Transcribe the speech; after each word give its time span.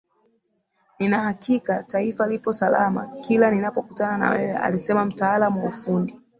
Nina 0.99 1.19
hakika 1.19 1.83
Taifa 1.83 2.27
lipo 2.27 2.53
salama 2.53 3.07
kila 3.07 3.51
ninapokutana 3.51 4.17
na 4.17 4.29
wewe 4.29 4.53
alisema 4.57 5.05
mtaalamu 5.05 5.63
wa 5.63 5.69
ufundi 5.69 6.19